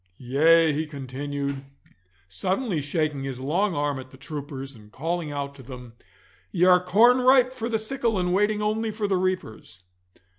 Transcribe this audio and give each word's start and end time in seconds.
Yea,' 0.17 0.73
he 0.73 0.87
continued, 0.87 1.63
suddenly 2.27 2.81
shaking 2.81 3.23
his 3.23 3.39
long 3.39 3.75
arm 3.75 3.99
at 3.99 4.09
the 4.09 4.17
troopers, 4.17 4.73
and 4.73 4.91
calling 4.91 5.31
out 5.31 5.53
to 5.53 5.61
them, 5.61 5.93
'ye 6.51 6.65
are 6.65 6.83
corn 6.83 7.19
ripe 7.21 7.53
for 7.53 7.69
the 7.69 7.77
sickle 7.77 8.17
and 8.17 8.33
waiting 8.33 8.63
only 8.63 8.89
for 8.89 9.07
the 9.07 9.15
reapers! 9.15 9.83